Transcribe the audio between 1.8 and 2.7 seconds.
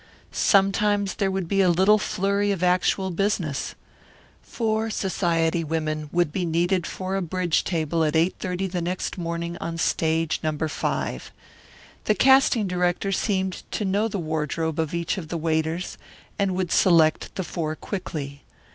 flurry of